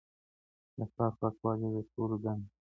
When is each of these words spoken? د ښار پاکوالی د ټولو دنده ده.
د 0.77 0.79
ښار 0.93 1.11
پاکوالی 1.19 1.69
د 1.75 1.77
ټولو 1.93 2.15
دنده 2.23 2.47
ده. 2.49 2.53